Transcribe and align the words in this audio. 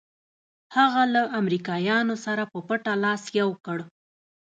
هغه 0.77 1.03
له 1.13 1.21
امریکایانو 1.39 2.15
سره 2.25 2.43
په 2.51 2.59
پټه 2.67 2.93
لاس 3.03 3.23
یو 3.39 3.49
کړ. 3.65 3.77